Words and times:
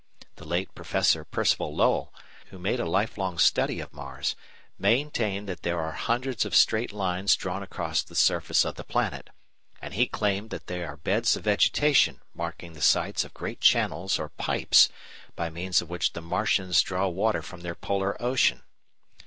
The 0.37 0.45
late 0.47 0.73
Professor 0.73 1.23
Percival 1.23 1.75
Lowell, 1.75 2.11
who 2.47 2.57
made 2.57 2.79
a 2.79 2.89
lifelong 2.89 3.37
study 3.37 3.79
of 3.79 3.93
Mars, 3.93 4.35
maintained 4.79 5.47
that 5.47 5.61
there 5.61 5.79
are 5.79 5.91
hundreds 5.91 6.43
of 6.43 6.55
straight 6.55 6.91
lines 6.91 7.35
drawn 7.35 7.61
across 7.61 8.01
the 8.01 8.15
surface 8.15 8.65
of 8.65 8.77
the 8.77 8.83
planet, 8.83 9.29
and 9.79 9.93
he 9.93 10.07
claimed 10.07 10.49
that 10.49 10.65
they 10.65 10.83
are 10.83 10.97
beds 10.97 11.35
of 11.35 11.43
vegetation 11.43 12.19
marking 12.33 12.73
the 12.73 12.81
sites 12.81 13.23
of 13.23 13.35
great 13.35 13.61
channels 13.61 14.17
or 14.17 14.29
pipes 14.29 14.89
by 15.35 15.51
means 15.51 15.83
of 15.83 15.89
which 15.91 16.13
the 16.13 16.21
"Martians" 16.23 16.81
draw 16.81 17.07
water 17.07 17.43
from 17.43 17.61
their 17.61 17.75
polar 17.75 18.19
ocean. 18.19 18.63